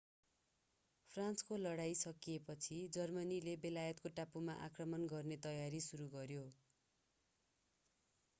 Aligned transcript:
फ्रान्सको 1.13 1.57
लडाईं 1.59 1.99
सकिएपछि 1.99 2.79
जर्मनीले 2.97 3.55
बेलायतको 3.67 4.13
टापुमा 4.15 4.57
आक्रमण 4.63 5.07
गर्ने 5.13 5.39
तयारी 5.45 5.85
सुरु 5.91 6.11
गर्यो 6.17 6.49